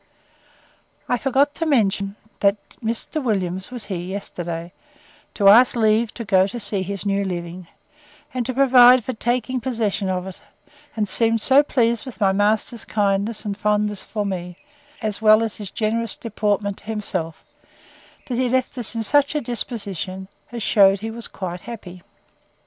[1.07, 3.21] I forgot to mention, that Mr.
[3.21, 4.73] Williams was here yesterday,
[5.35, 7.67] to ask leave to go to see his new living,
[8.33, 10.41] and to provide for taking possession of it;
[10.95, 14.57] and seemed so pleased with my master's kindness and fondness for me,
[15.03, 17.45] as well as his generous deportment to himself,
[18.27, 22.01] that he left us in such a disposition, as shewed he was quite happy.